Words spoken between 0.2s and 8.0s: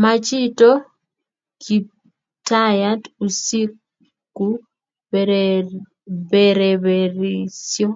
chito Kiptayat asiku bereberisio